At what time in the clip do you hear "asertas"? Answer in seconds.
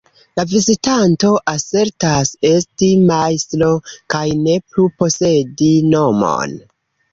1.53-2.31